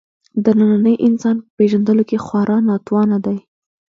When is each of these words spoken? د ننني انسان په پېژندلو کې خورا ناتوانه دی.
د 0.43 0.45
ننني 0.59 0.93
انسان 1.07 1.35
په 1.43 1.47
پېژندلو 1.57 2.03
کې 2.09 2.17
خورا 2.25 2.57
ناتوانه 2.69 3.17
دی. 3.25 3.37